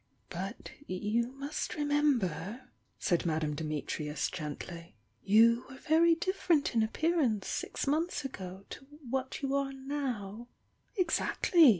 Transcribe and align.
"But 0.31 0.71
you 0.87 1.27
must 1.33 1.75
remember," 1.75 2.71
said 2.97 3.23
Madame 3.23 3.55
Dimi 3.55 3.85
trius 3.85 4.31
gently— 4.31 4.95
"you 5.23 5.63
were 5.69 5.77
very 5.77 6.15
different 6.15 6.73
in 6.73 6.81
appear 6.81 7.19
ance 7.21 7.47
six 7.47 7.85
months 7.85 8.25
ago 8.25 8.65
to 8.71 8.87
what 9.07 9.43
you 9.43 9.53
are 9.53 9.71
now'' 9.73 10.47
"Exactly! 11.05 11.69